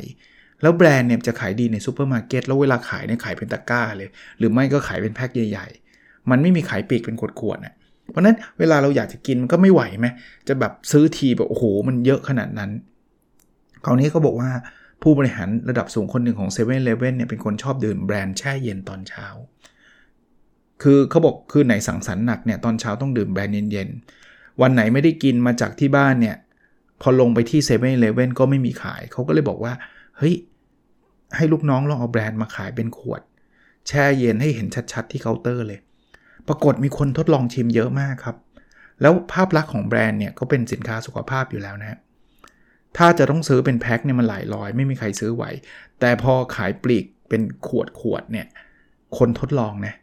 [0.63, 5.67] แล้วแบรนด์เนี่ยจะขายดีในซูเปอร์มาร์เก็ตแล้วเวลาขายเนี่ยขายเป็นตะกร้าเลย หรือไม่ก็ขายเป็นแพ็คใหญ่
[5.99, 7.75] ๆ มันไม่มีขายปลีกเป็นขวดๆนะ
[8.11, 10.07] เพราะนั้นเวลาเราอยากจะกินมันก็ไม่ไหวไหม
[10.49, 12.71] จะแบบซื้อทีแบบโอ้โหมันเยอะขนาดนั้น
[13.85, 14.51] คราวนี้เขาบอกว่า
[15.03, 19.27] ผู้บริหารระดับสูงคนหนึ่งของ7 e เ e ่ e อเนี่ยเป็นคนชอบดื่มแบรนด์แช่เย็นตอนเช้า
[20.83, 26.37] คือเขาบอกคืนไหนสังสรรค์หนักเนี่ยตอนเช้าต้องดื่มแบรนด์เย็นๆ วันไหนไม่ได้กินมาจากที่บ้านเนี่ย
[27.03, 29.73] พอลงไปที่เซเว่นอีเลฟเว่นก็ไม่มีขาย เขาก็เลยบอกว่า
[30.19, 30.35] เฮ้ย
[31.37, 33.21] ให้ลูกน้องลองเอาแบรนด์มาขายเป็นขวด
[33.89, 35.81] แช่เย็นให้เห็นชัดๆที่เคาน์เตอร์เลย
[36.49, 38.37] ปรากฏมีคนทดลองชิมเยอะมากครับ
[39.03, 41.99] แล้วภาพลักษณ์ของแบรนด์เนี่ยก็เป็นสินค้าสุขภาพอยู่แล้วนะ
[42.97, 45.45] ถ้าจะต้องซื้อเป็นแพ็คเนี่ยมันหลายร้อยไม่มีใครซื้อไหว
[46.01, 48.47] แต่พอขายปลีกเป็นขวดขวดเนี่ย
[49.19, 49.95] คนทดลองนะ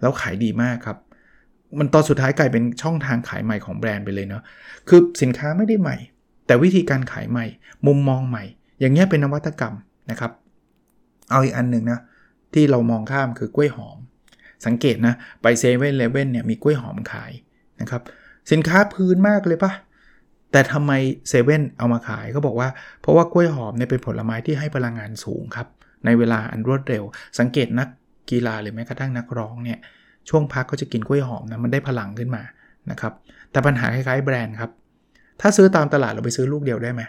[0.00, 0.98] แล้วขายดีมากครับ
[1.78, 4.42] มันตอนสุดท้ายกลายเป็นช่องทางขายใหม่ของแบรนด์ไปเลยเนาะ
[4.88, 5.96] คือสินค้าไม่ได้ใหม่
[6.46, 7.46] แต่วิธีการขายใหม่
[7.86, 8.44] มุมมองใหม่
[8.80, 9.74] อย่างเงี้ยเป็นนวัตกรรม
[10.10, 10.32] นะครับ
[11.32, 12.00] เอาอีกอันหนึ่งนะ
[12.54, 13.98] ที่เรามองข้ามคือกล้วยหอม
[14.66, 17.32] สังเกตนะ ไปเซเว่นเลเว่นเนี่ยมีกล้วยหอมขาย
[17.80, 18.02] นะครับ
[18.50, 19.72] สินค้าพื้นมากเลยปะ
[20.52, 20.92] แต่ทำไม
[21.28, 22.68] เซเว่นเอามาขายเขาบอกว่า
[23.00, 25.68] เพราะว่ากล้วยหอมเนี่ยเป็นผลไม้ที่ให้พลังงานสูงครับ
[26.04, 27.04] ในเวลาอันรวดเร็ว
[27.38, 27.88] สังเกตนัก
[28.30, 29.78] กีฬาหรือแม้กระทั่งนักร้องเนี่ย
[30.28, 32.42] ช่วงพักก็จะกินกล้วยหอมนะมันได้พลังขึ้นมา
[32.90, 33.12] นะครับ
[33.50, 34.70] แต่ปัญหาคล้ายๆแบรนด์ครับ
[35.40, 37.02] ถ้าซื้อตามตลาดเราไปซื้อลูกเดียวได้ไหม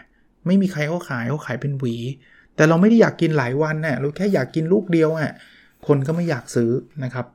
[0.46, 1.94] ไม่มีใครเขาขายเขาขายเป็นหวี
[2.56, 5.32] แต่เราไม่ได้อยากกินหลายวันนะ่ะเราแค่อยากกินลูกเดียวอะ
[5.86, 6.70] คนก็ไม่อยากซื้อ
[7.04, 7.26] นะครับ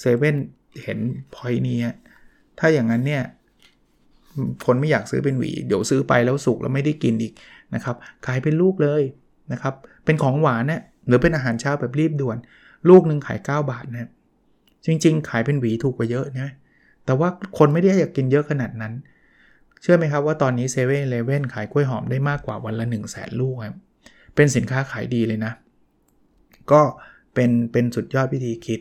[0.00, 0.36] เซเว่น
[0.82, 0.98] เห็น
[1.34, 1.78] พอยนี้
[2.58, 3.22] ถ้าอย่างนั้นเนี่ย
[4.66, 7.32] คนไม่อยากซื้อเป็นหวี เดี๋ยวซื้อไปแล้วสุกแล้วไม่ได้กินอีก
[7.74, 9.02] นะครับขายเป็นลูกเลย
[9.52, 12.36] นะครับเป็นของหวานเนี่ยหรือเป็นอาหารเช้าแบบรีบด่วน
[12.88, 14.10] ลูกหนึ่งขาย 9 บาทนะ
[14.86, 16.48] จริง ๆ ขายเป็นหวีถูกกว่าเยอะนะ
[17.04, 17.28] แต่ว่า
[17.58, 18.92] คนไม่ได้อยากกินเยอะขนาดนั้น
[19.82, 23.76] เชื่อไหมครับว่าตอนนี้เซเว่นเลเว่นขายกล้วยหอมได้มากกว่าวันละ 1 0 0 0 0แสนลูกครับ
[24.34, 25.52] เป็นสินค้าขายดีเลยนะ
[26.72, 26.82] ก็
[27.34, 28.80] เป็นเป็นสุดยอดวิธีคิด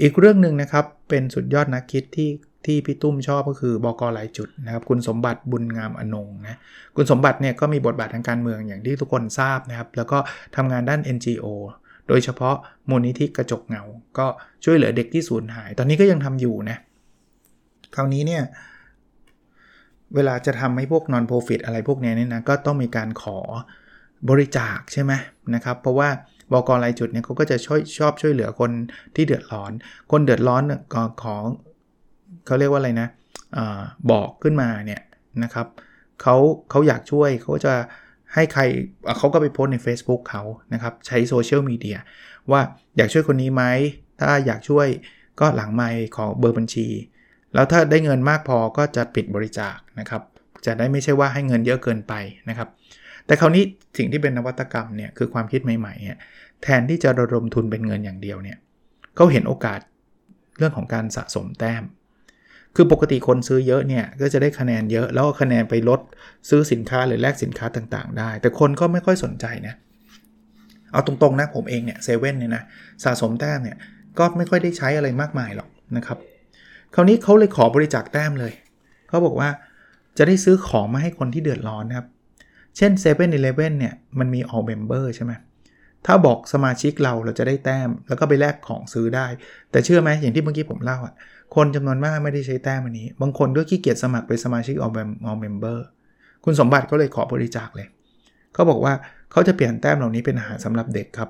[0.00, 2.30] อีกเรื่องหนึ่งนะครับ เป็นสุดยอดนักคิดที่
[2.66, 6.58] ที่พี่ตุ้มชอบก็คือบอกหลายจุดนะครับ คุณสมบัติบุญงามอนงนะ
[6.96, 10.18] คุณสมบัติเนี่ยก็มีบทบาททางการเมืองอย่างที่ทุกคนทราบนะครับ แล้วก็
[10.56, 11.46] ทำงานด้าน NGO
[12.08, 12.56] โดยเฉพาะ
[12.90, 13.82] มูลนิธิกระจกเงา
[14.18, 14.26] ก็
[14.64, 16.76] ช่วยเหลือเด็กที่สูญหาย ตอนนี้ก็ยังทำอยู่นะ
[17.94, 18.42] คราวนี้เนี่ย
[20.14, 23.38] เวลาจะทำให้พวก non profit อะไรพวกนี้เนี่ยนะก็ต้องมีการขอ
[24.30, 25.12] บริจาคใช่ไหม
[25.54, 26.08] นะครับ เพราะว่า
[26.52, 28.70] บกรายจุดเนี่ยเขาก็จะช่วยชอบช่วยเหลือคน
[29.16, 29.72] ที่เดือดร้อน
[30.10, 30.62] คนเดือดร้อน
[30.94, 31.44] ก็ของ
[32.46, 33.08] เขาเรียกว่าอะไรนะ
[33.56, 33.58] อ
[34.10, 35.02] บอกขึ้นมาเนี่ย
[35.42, 35.66] นะครับ
[36.22, 36.36] เขา
[36.70, 37.74] เขาอยากช่วยเขาจะ
[38.34, 38.62] ให้ใคร
[39.18, 41.98] เขาก็ไปโพสใน Facebook เขานะครับ ใช้โซเชียลมีเดีย
[42.50, 42.60] ว่า
[42.96, 43.62] อยากช่วยคนนี้ไหม
[44.20, 44.86] ถ้าอยากช่วย
[45.40, 46.88] ก็หลังไมค์ขอเบอร์บัญชี
[47.54, 50.22] แล้วถ้าได้เงินมากพอก็จะปิดบริจาคนะครับ
[50.66, 52.12] จะได้ไม่ใช่ว่าให้เงินเยอะเกินไป
[52.48, 52.68] นะครับ
[53.26, 53.64] แต่คราวนี้
[53.98, 58.58] สิ่งที่เป็นนวัตกรรมเนี่ยคือความคิดใหม่ๆแทนที่จะระดมทุนเป็นเงินอย่างเดียวเนี่ย
[59.16, 59.80] เขาเห็นโอกาส
[60.58, 61.82] เรื่องของการสะสมแต้ม
[62.76, 66.00] คือปกติคนซื้อเยอะเนี่ยก็จะได้คะแนนเยอะ แล้วคะแนนไปลด
[66.48, 69.74] ซื้อสินค้าหรือแลกสินค้าต่างๆ ได้ แต่คนก็ไม่ค่อยสนใจนะ
[70.92, 72.62] เอาตรงๆนะผมเองเนี่ยเซเว่นเนี่ยนะ
[73.04, 73.76] สะสมแต้มเนี่ย
[74.18, 76.18] ก็ไม่ค่อยได้ใช้อะไรมากมายหรอกนะครับ
[76.94, 78.52] คราวนี้เขาเลยขอบริจาคแต้มเลย
[79.08, 79.48] เขาบอกว่า
[80.18, 82.06] จะได้ซื้อของมาให้คนที่เดือดร้อนนะครับ
[82.76, 83.26] เช่น7 e เ e ่
[83.66, 85.32] e อเนี่ยมันมี all member ใช่ไหม
[86.06, 89.26] ถ้าบอกสมาชิกเราเราจะได้แต้ม แล้วก็ไปแลกของซื้อได้
[89.70, 91.14] แต่เชื่อไหมอย่างที่เมื่อกี้ผมเล่าอะ
[91.54, 94.92] คนจำนวนมากไม่ได้ใช้แต้มอันนี้ บางคนด้วยขี้เกียจสมัครเป็นสมาชิกออม
[95.26, 95.84] ALL member
[96.44, 97.88] คุณสมบัติก็เลยขอบริจาคเลย
[98.54, 98.94] เขาบอกว่า
[99.32, 101.28] เขาจะเปลี่ยนแต้มเหล่านี้เป็นอาหารสำหรับเด็กครับ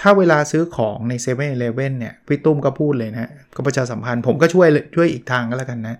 [0.00, 5.96] ถ้าเวลาซื้อของใน7 e เ e ่ e อเนี่ยพี่ตุ้มก็พูดเลยนะก็ประชาสัมพันธ์ผมก็ช่วยช่วยอีกทางก็แล้วกันนะ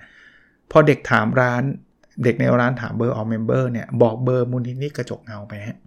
[0.70, 1.62] พอเด็กถามร้าน
[2.24, 5.78] เด็กในร้านถามเบอร์ ALL member เนี่ยบอกเบอร์มูลนิธิกระจกเงาไปฮะ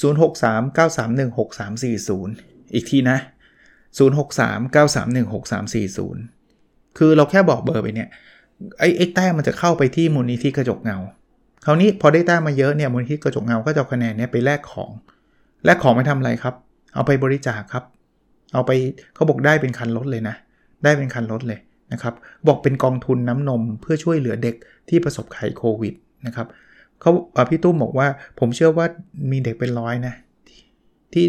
[0.00, 3.18] 0 6 3 9 3 1 6 3 4 0 อีกทีนะ
[3.98, 8.08] 0639316340 คือเราแค่บอกเบอร์ไปเนี่ย
[8.78, 10.98] ไอ้ไอ้แต้มมันจะเข้าไปที่มูลนิธิกระจกเงา
[11.64, 14.90] คราวนี้พอได้แต้มมาเยอะเนี่ยมูลนิธิกระจกเงาก็จะคะแนนเนี่ยไปแลกของ
[15.64, 16.54] แลกของไปทำอะไรครับ
[16.94, 17.84] เอาไปบริจาคครับ
[18.52, 18.70] เอาไป
[19.14, 20.34] เขาบอกได้เป็นคันรถเลยนะ
[20.84, 21.58] ได้เป็นคันรถเลย
[21.92, 22.14] นะครับ
[22.48, 24.54] บอกเป็นกองทุนน้ำนมเพื่อช่วยเหลือเด็ก
[24.88, 25.94] ที่ประสบภัยโควิด
[26.26, 26.46] นะครับ
[27.00, 27.12] เขา
[27.50, 28.86] พี่ตุ้มบอกว่าผมเชื่อว่า
[29.30, 30.14] มีเด็กเป็นร้อยนะ
[31.12, 31.26] ที่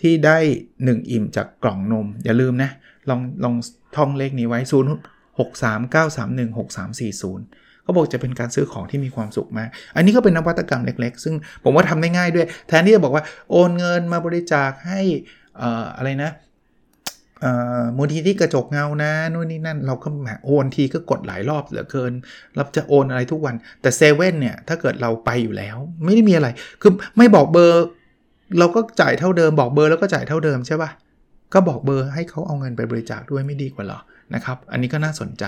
[0.00, 0.38] ที่ได้
[0.74, 2.70] 1 อิ่มจากกล่องนม อย่าลืมนะ
[3.08, 3.54] ลองลอง
[3.96, 15.00] ท่องเลขนี้ไว้ 0 6 3 9 3 1 6 3 4 0เขาบอกจะเป็นการซื้อของที่มีความสุขมาก อันนี้ก็เป็นนวัตกรรมเล็ก ๆ ซึ่งผมว่าทำได้ง่ายด้วย แทนที่จะบอกว่าโอนเงินมาบริจาคให้
[15.96, 16.30] อะไรนะ
[17.96, 22.12] มูลทีที่กระจกเงานะนู่นนี่นั่นเราก็แหมโอนทีก็กดหลายรอบเหลือเกิน
[22.54, 26.48] เราจะโอนอะไรทุกวัน แต่เซเว่นเนี่ย ถ้าเกิดเราไปอยู่แล้ว ไม่ได้มีอะไร
[26.82, 27.84] คือไม่บอกเบอร์
[28.58, 30.90] เราก็จ่ายเท่าเดิมบอกเบอร์แล้วก็จ่ายเท่าเดิมใช่ปะ่ะ
[31.54, 34.00] ก็บอกเบอร์ให้เขาเอาเงินไปบริจาคด้วยไม่ดีกว่าหรอ
[34.34, 35.44] นะครับ อันนี้ก็น่าสนใจ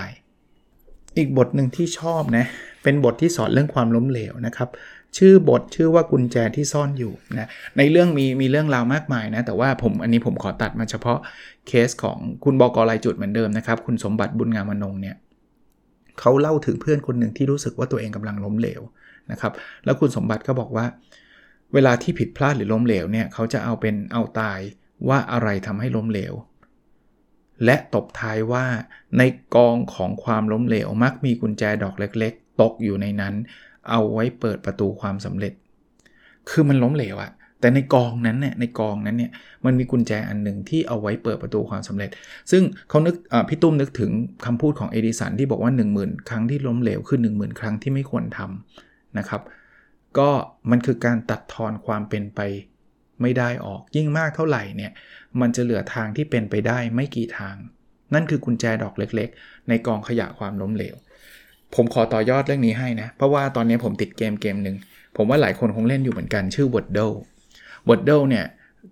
[1.17, 2.45] อีกบทหนึ่งที่ชอบนะ
[2.83, 4.69] เป็นบทที่สอนเรื่องความล้มเหลวนะครับ
[5.17, 11.19] ชื่อบทชื่อว่ากุญแจที่ซ่อนอยู่นะในเรื่องมีมีเรื่องราวมากมายนะแต่ว่าผมอันนี้ผมขอตัดมาเฉพาะ
[11.67, 15.15] เคสของคุณบอกรายจุดเหมือนเดิมนะครับ คุณสมบัติบุญงามอนงเนี่ย
[16.19, 18.81] เขาเล่าถึงเพื่อนคนหนึ่งที่รู้สึกว่าตัวเองกำลังล้มเหลว
[19.31, 19.51] นะครับ
[19.85, 20.85] แล้วคุณสมบัติก็บอกว่า
[21.73, 24.59] เวลาที่ผิดพลาดหรือล้มเหลวเนี่ยเขาจะเอาเป็นเอาตาย
[25.09, 26.33] ว่าอะไรทำให้ล้มเหลว
[27.65, 28.65] และตบท้ายว่า
[29.17, 29.23] ใน
[29.55, 33.33] กองของความล้มเหลวมักมีกุญแจดอกเล็ก ๆ ตกอยู่ในนั้น
[33.89, 35.53] เอาไว้เปิดประตูความสำเร็จ
[36.49, 39.31] คือมันล้มเหลวอะ แต่ในกองนั้นเนี่ยในกองนั้นเนี่ย
[39.65, 42.09] มันมีกุญแจอันหนึ่งที่เอาไว้เปิดประตูความสำเร็จ
[42.51, 43.15] ซึ่งเขานึก
[43.49, 44.11] พี่ตุ้มนึกถึง
[44.45, 49.41] คำพูดของเอดิสันที่บอกว่า 1 0,000 ครั้งที่ล้มเหลวคือ 1 0,000 ครั้งที่ไม่ควรทำนะครับ
[50.17, 50.29] ก็
[50.71, 52.39] มันคือการตัดทอนความเป็นไป
[53.21, 54.91] ไม่ได้ออกยิ่งมากเท่าไหร่เนี่ย
[55.41, 57.55] มันจะเหลือทางที่เป็นไปได้ไม่กี่ทาง
[58.13, 60.95] นั่นคือกุญแจดอกเล็กๆ ในกองขยะความล้มเหลว
[61.75, 64.77] ผมขอต่อยอดเรื่องนี้ให้นะ เพราะว่าตอนนี้ผมติดเกมเกมหนึ่ง
[65.17, 67.15] ผมว่าหลายคนคงเล่นอยู่เหมือนกันชื่อ Wordle
[67.89, 68.45] Wordle เนี่ย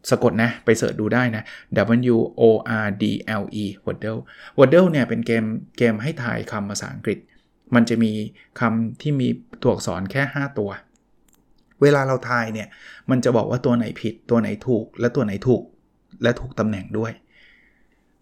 [0.09, 1.43] สะกดนะ ไปเสิร์ชดูได้นะ
[2.13, 2.43] W O
[2.85, 3.03] R D
[3.41, 4.21] L E Wordle
[4.57, 5.43] Wordle เนี่ยเป็นเกม
[5.77, 7.19] เกมให้ทายคำภาษาอังกฤษ
[7.75, 8.11] มันจะมี
[8.59, 9.27] คำที่มี
[9.61, 10.69] ตัวอักษรแค่ 5 ตัว
[11.81, 12.67] เวลาเราทายเนี่ย
[13.09, 15.63] มันจะบอกว่าตัวไหนผิด ตัวไหนถูก และตัวไหนถูก
[16.23, 17.11] และถูกตำแหน่งด้วย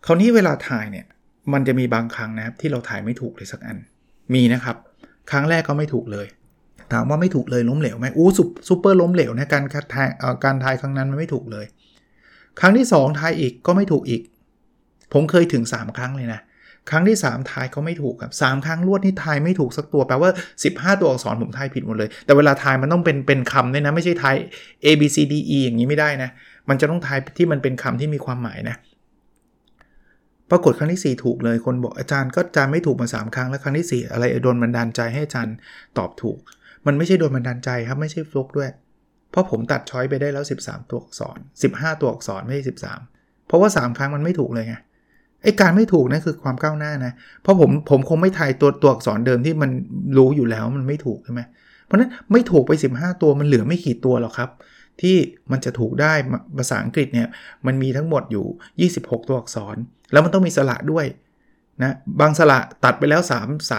[0.06, 1.06] คราวนี้เวลาทายเนี่ย
[1.54, 3.78] มันจะมีบางครั้งนะครับที่เราทายไม่ถูกเลยสักอัน
[4.34, 4.78] มีนะครับ
[5.32, 6.28] ครั้งแรกก็ไม่ถูกเลย
[6.94, 8.30] ถามว่าไม่ถูกเลยล้มเหลวไหมอู้
[8.68, 10.10] ซุปเปอร์ล้มเหลวนะการทาย
[10.44, 11.66] การทายครั้งนั้นมันไม่ถูกเลย
[12.60, 14.22] ครั้งที่ 2 ทายอีกก็ไม่ถูกอีก
[15.14, 16.42] ผมเคยถึง 3 ครั้งเลยนะ
[16.90, 20.30] ครั้งที่ 3 ทายก็ไม่ถูกครับสครั้งรวดนี่ทายไม่ถูกสักตัวแปลว่า
[20.66, 24.36] 15 ตัวอักษรผมทายผิดหมดเลย แต่เวลาทายมันต้องเป็นเป็นคำด้วยนะ ไม่ใช่ทาย
[24.86, 26.30] A B C D E อย่างนี้ไม่ได้นะ
[26.70, 28.76] มันจะต้องทายที่มันเป็นคำที่มีความหมายนะ
[30.52, 35.56] ปรากฏครั้งที่ 4 ถูกเลยคนบอกอาจารย์ก็อาจารย์ไม่ถูกมา 3 ครั้งแล้วครั้งที่ 4 อะไรโดนบันดาลใจให้อาจารย์
[35.98, 36.38] ตอบถูก
[36.88, 38.70] มันไม่ใช่โดนบันดาลใจครับไม่ใช่ฟลุกด้วย
[39.32, 41.38] เพราะผมตัดช้อยไปได้แล้ว 13 ตัวอักษร
[41.72, 42.64] 15 ตัวอักษรไม่ใช่
[43.06, 44.76] 13 เพราะว่า 3 ครั้งมันไม่ถูกเลยไง
[45.44, 49.72] ไอการไม่ถูกนั่นคือความก้าวหน้านะ เพราะผมผมคงไม่ทายตัวตัวอักษรเดิมที่มัน
[50.18, 51.42] รู้อยู่แล้วมันไม่ถูกใช่ไหม
[51.86, 54.50] เพราะนั้นไม่ถูกไป 15 ตัวมันเหลือไม่กี่ตัวหรอกครับ
[55.02, 55.16] ที่
[55.52, 56.14] มันจะถูกได้
[56.58, 57.28] ภาษาอังกฤษเนี่ย
[57.66, 59.76] มันมีทั้งหมดอยู่ 26 ตัวอักษร
[60.12, 61.06] แล้วมันต้องมีสระด้วย
[61.84, 63.34] นะบางสระตัดไปแล้ว 3
[63.72, 63.78] 3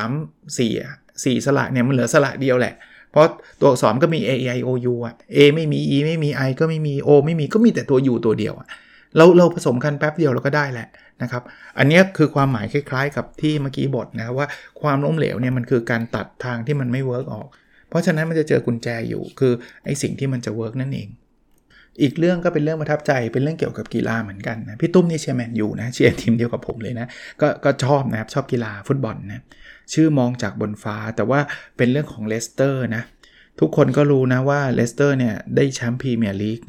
[0.59, 2.75] 4 4 สระเนี่ยมันเหลือสระเดียวแหละ
[3.13, 3.27] เพราะ
[3.61, 8.15] ตัวอักษรก็มี A E I O U อะ A ไม่มี E ไม่มี I ก็ไม่มี O ไม่มีก็มีแต่ตัว U
[8.25, 8.55] ตัวเดียว
[9.17, 10.89] เราเราผสมกันแป๊บเดียวเราก็ได้แหละ
[11.23, 11.43] นะครับ
[11.79, 14.47] อันนี้คือความหมายคล้ายๆ กับที่เมื่อกี้บทนะว่า
[14.83, 17.49] ความล้มเหลวเนี่ยมันคือการตัดทางที่มันไม่เวิร์กออก
[17.89, 19.53] เพราะฉะนั้นมันจะเจอกุญแจอยู่คือ
[19.85, 21.09] ไอ้สิ่งที่มันจะ work นั่นเอง
[22.03, 27.07] อีกเรื่องก็เป็นเรื่องประทับใจเป็นเรื่องเกี่ยวกับกีฬาเหมือนกันนะพี่ตุ้มนี่เชียร์แมนยูนะเชียร์ทีมเดียวกับผมเลยนะ
[27.41, 29.43] ก็ก็ชอบนะครับชอบกีฬาฟุตบอลนะ
[29.93, 31.41] ชื่อมองจากบนฟ้า แต่ว่า
[31.77, 33.03] เป็นเรื่องของเลสเตอร์นะ
[33.61, 36.61] ทุกคนก็รู้นะว่าเลสเตอร์เนี่ยได้แชมป์พรีเมียร์ลีก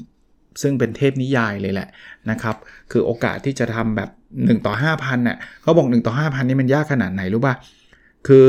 [0.61, 1.87] ซึ่งเป็นเทพนิยายเลยแหละ
[2.29, 2.55] นะครับ
[2.91, 7.55] คือโอกาสที่จะทำแบบ 1 ต่อ 5,000น่ะเขาบอก 1 ต่อ 5,000 นี่มันยากขนาดไหนรู้ป่ะ
[8.27, 8.45] คือ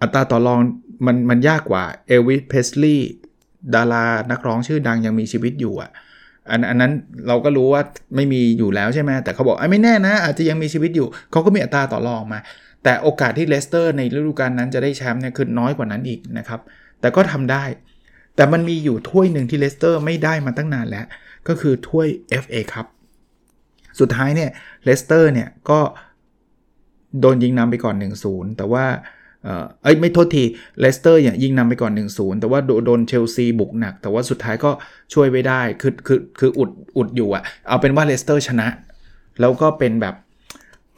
[0.00, 0.60] อัตราต่อรอง
[1.06, 3.10] มันมันยากกว่าเอลวิสเพสลีย์
[3.74, 5.90] ดารานักร้องชื่อดังยังมีชีวิตอยู่อะ
[6.50, 6.92] อันอันนั้น
[7.28, 7.82] เราก็รู้ว่า
[8.16, 12.40] ไม่มีอยู่แล้วใช่ไหมแต่เขาบอกไอ้ไม่แน่นะ อาจจะยังมีชีวิตอยู่ เขาก็มีอัตราต่อรองมา
[12.84, 16.60] แต่โอกาสที่เลสเตอร์ในฤดูกาลนั้นจะได้แชมป์เนี่ยคือน้อยกว่านั้นอีกนะครับ
[17.00, 17.64] แต่ก็ทำได้
[18.36, 21.06] แต่มันมีอยู่ถ้วยหนึ่งที่เลสเตอร์ไม่ได้มาตั้งนานแล้ว
[21.48, 22.06] ก็คือถ้วย
[22.42, 22.86] FA ครับ
[24.00, 24.50] สุดท้ายเนี่ย
[24.84, 25.80] เลสเตอร์เนี่ยก็
[27.20, 28.84] โดนยิงนำไปก่อน 1-0 แต่ว่า
[29.82, 30.44] เอ้ยไม่โทษที
[30.80, 34.70] เลสเตอร์เนี่ยยิงนำไปก่อน 1-0 แต่ว่าโดนเชลซีบุกหนัก แต่ว่าสุดท้ายก็
[35.14, 38.68] ช่วยไว้ได้ คือคือคืออุดอุดอยู่อะเอาเป็นว่าเลสเตอร์ชนะ
[39.40, 40.14] แล้วก็เป็นแบบ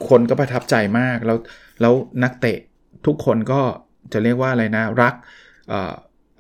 [0.09, 1.39] คนก็ประทับใจมาก แล้ว
[1.81, 2.59] แล้วนักเตะ
[3.07, 3.61] ทุกคนก็
[4.13, 5.15] จะเรียกว่าอะไรนะ รัก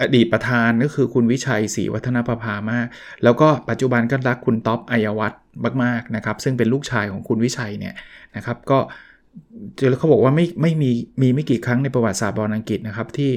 [0.00, 2.86] อดีตประธานก็คือคุณวิชัยศรีวัฒนประภามาก
[3.24, 5.42] แล้วก็ปัจจุบันก็รักคุณท็อปอัยวัฒน์
[5.84, 7.94] มากๆนะครับ ซึ่งเป็นลูกชายของคุณวิชัยเนี่ย
[8.36, 8.78] นะครับก็
[9.76, 10.90] เจอเขาบอกว่าไม่ไม่มี
[11.22, 13.30] มีไม่กี่ครั้งในประวัติศาสตร์บอลอังกฤษนะครับที่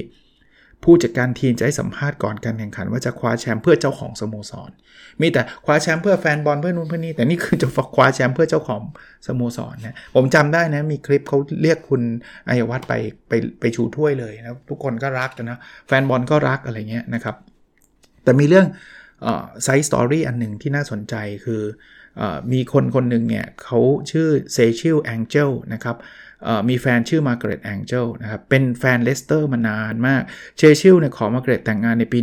[0.84, 4.70] ผู้จัดการทีมจะให้สัมภาษณ์ก่อนการแข่งขัน ว่าจะคว้าแชมป์เพื่อเจ้าของสโมสร
[5.20, 8.80] มีแต่คว้าแชมป์เพื่อแฟนบอลเพื่อนู้นเพื่อนี้แต่นี่คือจะคว้าแชมป์เพื่อเจ้าของ
[9.26, 12.02] สโมสรนะผมจำได้นะมีคลิปเขาเรียกคุณ
[12.48, 12.94] อัยวัฒน์ไป
[13.28, 17.36] ไปไปชูถ้วยเลยนะทุกคนก็รักนะแฟนบอลก็รักอะไรเงี้ยนะครับ
[18.24, 18.66] แต่มีเรื่อง
[19.64, 21.14] side story อันหนึ่งที่น่าสนใจ
[21.44, 21.62] คือ
[22.20, 23.78] อมีคนคนหนึ่งเนี่ยเขา
[24.10, 25.96] ชื่อเซชิลแองเจลนะครับ
[26.68, 30.22] มีแฟนชื่อมาร์เกรตแองเจลนะครับเป็นแฟนเลสเตอร์มานานมาก
[30.56, 32.18] เชชิลเนี่ยขอมาร์เกรตแต่งงานในปี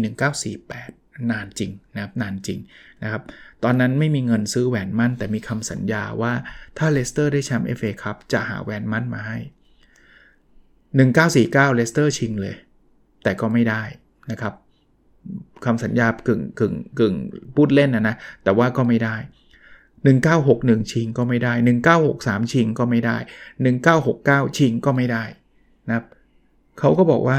[0.63, 2.59] 1948 นานจริงนะครับนานจริง
[3.03, 3.23] นะครับ
[3.63, 6.33] ตอนนั้นไม่มีเงินซื้อแหวนหมั้น แต่มีคำสัญญาว่า
[6.77, 9.37] ถ้าเลสเตอร์ได้แชมป์ FA Cup จะหาแหวนหมั้นมาให้
[10.97, 12.55] 1949เลสเตอร์ชิงเลย
[13.23, 13.83] แต่ก็ไม่ได้
[14.31, 14.53] นะครับ
[15.65, 17.15] คำสัญญากึ่งกึ่งกึ่ง
[17.55, 19.15] พูดเล่นนะนะแต่ว่าก็ไม่ได้
[20.05, 21.53] 1961 ชิงก็ไม่ได้
[22.03, 23.17] 1963 ชิงก็ไม่ได้
[23.87, 25.23] 1969 ชิงก็ไม่ได้
[25.87, 26.05] นะครับ
[26.79, 27.37] เขาก็บอกว่า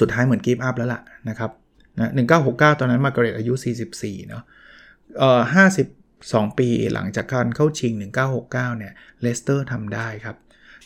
[0.00, 1.50] สุดท้ายเหมือน give up แล้วล่ะนะครับ
[1.98, 2.10] นะ
[2.44, 3.54] 1969 ตอนนั้นมาเกเรตอายุ
[3.92, 4.42] 44 เนาะ
[5.18, 5.40] เอ่อ
[6.00, 7.92] 52 ปีหลังจากการเข้าชิง
[8.24, 10.36] 1969 เนี่ยเลสเตอร์ทำได้ครับ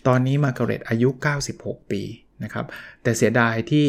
[0.06, 1.08] ตอนนี้มาเกเรตอายุ
[1.50, 2.02] 96 ปี
[2.44, 2.66] นะครับ
[3.02, 3.86] แต่เสียดายที่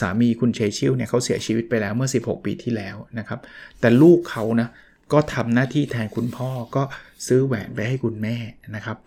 [0.00, 3.40] สามีคุณเชชิลเนี่ยเขาเสียชีวิตไปแล้วเมื่อ 16 ปีที่แล้วนะครับ
[3.80, 4.68] แต่ลูกเขานะ
[5.12, 6.82] ก็ทำหน้าที่แทนคุณพ่อก็
[7.26, 8.36] ซื้อแหวนไปให้คุณแม่
[8.76, 8.98] นะครับ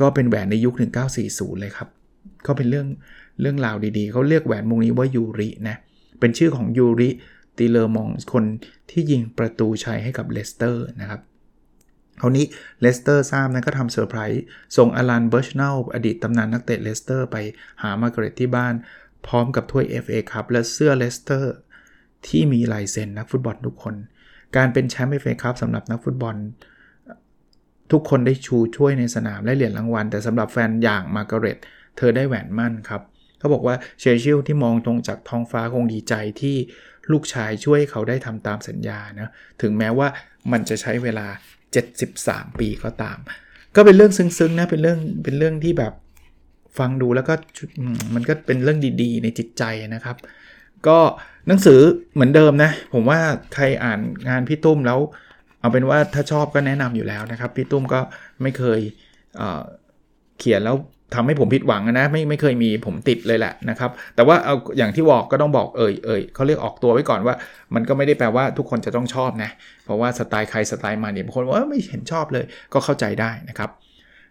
[0.00, 0.74] ก็เป็นแหวนในยุค
[1.16, 1.88] 1940 เลยครับ
[2.46, 2.88] ก็เป็นเรื่อง
[3.40, 5.76] เรื่องราวดีๆ เขาเรียกแหวนวงนี้ว่ายูรินะ
[6.20, 7.10] เป็นชื่อของยูริ
[7.56, 8.44] ตีเลอร์มองส์คน
[8.90, 11.20] ที่ยิงประตูชัยให้กับเลสเตอร์นะครับ
[12.20, 12.44] คราวนี้
[12.80, 14.42] เลสเตอร์ทราบนะก็ทำเซอร์ไพรส์
[14.76, 17.36] ส่งอลันเบิร์ชเนลอดีตตำนานนักเตะเลสเตอร์ไป
[17.82, 18.74] หามาร์กเรตที่บ้าน
[19.26, 21.54] พร้อมกับถ้วย FA ครับและเสื้อเลสเตอร์
[22.26, 23.94] ที่มีลายเซ็นนักฟุตบอลทุกคน
[24.56, 26.36] การเป็นแชมป์ FA ครับสำหรับนักฟุตบอล
[27.92, 31.58] ทุกคนได้ชูถ้วยในสนามและเหรียญรางวัล แต่สำหรับแฟนอย่างมาร์กาเร็ต
[31.96, 33.02] เธอได้แหวนหมั้นครับ
[33.38, 36.56] เขาบอกว่าเชชิลที่มองตรงจากท้องฟ้าคงดีใจที่
[37.12, 39.28] ลูกชายช่วยเขาได้ทำตามสัญญานะ
[39.62, 40.08] ถึงแม้ว่า
[40.52, 41.26] มันจะใช้เวลา
[41.92, 43.18] 73 ปีก็ตาม
[43.76, 45.92] ก็เป็นเรื่องซึ้งๆนะเป็นเรื่องเป็นเรื่องที่แบบ
[46.78, 47.34] ฟังดูแล้วก็
[48.14, 49.62] มันก็เป็นเรื่องดีๆ ในจิตใจ
[49.94, 50.16] นะครับ
[50.88, 50.98] ก็
[51.48, 51.80] หนังสือ
[52.14, 53.20] เหมือนเดิมนะ ผมว่า
[53.54, 54.98] ใครอ่านงานพี่ตุ้มแล้ว
[55.60, 58.00] เอาเป็นว่าถ้าชอบก็แนะนำอยู่แล้วนะครับ พี่ตุ้มก็
[58.42, 58.80] ไม่เคย
[59.36, 60.76] เเขียนแล้ว
[61.14, 67.34] ทำให้ผมผิดหวังนะไม่ไม่เคยมีผมติดเลยแหละนะครับ แต่ว่าเอาอย่างที่บอกก็ต้องบอกเอ่ยเอ่ยเขาเรียกออกตัวไว้ก่อนว่า
[67.74, 69.50] มันก็ไม่ได้แปลว่าทุกคนจะต้องชอบนะ
[69.84, 73.70] เพราะว่าสไตล์ใครสไตล์มาเนี่ยบางคนว่าไม่เห็นชอบเลยก็เข้าใจได้นะครับ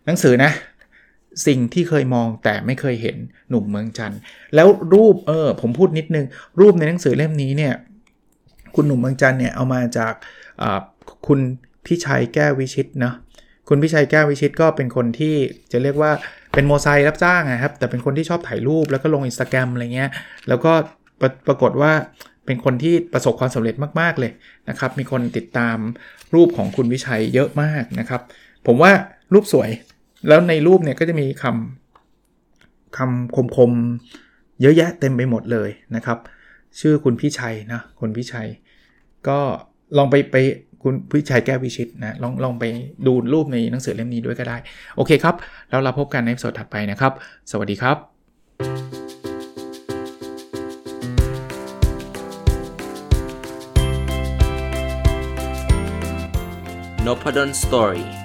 [0.06, 0.52] หนังสือนะ
[1.48, 3.18] สิ่งที่เคยมองแต่ไม่เคยเห็น
[3.50, 4.20] หนุ่มเมืองจันทร์
[4.56, 6.26] แล้วรูปเออผมพูดนิดนึง
[6.60, 7.74] รูปในหนังสือเล่มนี้เนี่ย
[8.76, 10.14] คุณหนุ่มเมืองจันทร์เนี่ยเอามาจาก
[11.28, 11.40] คุณ
[11.86, 13.14] พิชัยแก้ววิชิตนะ
[13.70, 15.36] คุณพิชัยแก้ววิชิตก็เป็นคนที่
[15.72, 16.12] จะเรียกว่า
[16.54, 20.10] เป็นโมไซรับจ้างนะครับ แต่เป็นคนที่ชอบถ่ายรูปแล้วก็ลงอินสตาแกรมอะไรเงี้ย
[20.48, 20.72] แล้วก็
[21.22, 21.92] ปรปรากฏว่า
[22.46, 24.32] เป็นคนที่ประสบความสำเร็จมาก ๆ เลย
[24.70, 25.78] นะครับ มีคนติดตาม
[26.36, 28.22] รูปของคุณวิชัยเยอะมากนะครับ
[28.68, 28.92] ผมว่า
[29.34, 29.70] รูปสวย
[30.28, 36.18] แล้วในรูปเนี่ยก็จะมีคำคำคมๆ เยอะแยะเต็มไปหมดเลยนะครับ
[36.80, 38.48] ชื่อคุณพิชัยนะคุณพิชัย
[39.28, 39.40] ก็
[39.98, 40.36] ลองไปไป
[40.84, 42.64] คุณพิชัยแก้ววิชิตนะลองลองไป
[43.06, 44.58] ดูรูปในหนังสือเล่มนี้ด้วยก็ได้
[44.96, 45.36] โอเคครับ
[45.70, 47.14] แล้วเราพบกันในสดถัดไปนะครับ
[47.52, 47.98] สวัสดีครับ
[57.06, 58.25] n o p a d o n Story